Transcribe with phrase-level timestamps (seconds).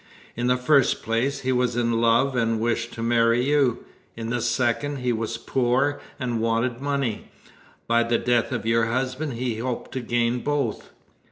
[0.35, 3.85] "In the first place, he was in love, and wished to marry you;
[4.17, 7.29] in the second, he was poor, and wanted money.
[7.85, 10.89] By the death of your husband he hoped to gain both."